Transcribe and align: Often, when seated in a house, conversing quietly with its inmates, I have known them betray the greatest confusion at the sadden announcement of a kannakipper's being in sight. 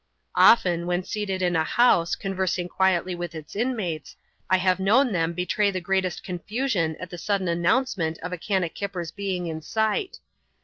Often, 0.35 0.87
when 0.87 1.03
seated 1.03 1.43
in 1.43 1.55
a 1.55 1.63
house, 1.63 2.15
conversing 2.15 2.67
quietly 2.67 3.13
with 3.13 3.35
its 3.35 3.55
inmates, 3.55 4.15
I 4.49 4.57
have 4.57 4.79
known 4.79 5.11
them 5.11 5.31
betray 5.33 5.69
the 5.69 5.79
greatest 5.79 6.23
confusion 6.23 6.95
at 6.99 7.11
the 7.11 7.19
sadden 7.19 7.47
announcement 7.47 8.17
of 8.23 8.33
a 8.33 8.37
kannakipper's 8.39 9.11
being 9.11 9.45
in 9.45 9.61
sight. 9.61 10.17